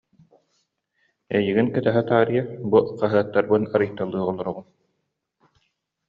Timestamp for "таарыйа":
2.09-2.43